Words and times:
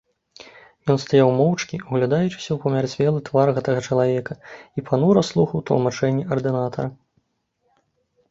Ён 0.91 0.97
стаяў 1.01 1.27
моўчкі, 1.39 1.75
углядаючыся 1.91 2.49
ў 2.53 2.55
памярцвелы 2.63 3.19
твар 3.27 3.47
гэтага 3.57 3.79
чалавека, 3.91 4.33
і 4.79 4.87
панура 4.87 5.21
слухаў 5.31 5.63
тлумачэнні 5.71 6.23
ардынатара. 6.37 6.89